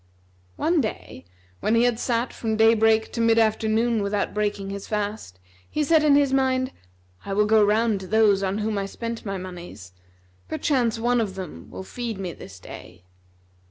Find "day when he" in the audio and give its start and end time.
0.81-1.83